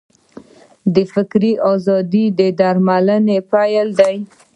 [1.13, 3.07] فکري ازادي د درمل
[3.51, 4.15] پیل دی.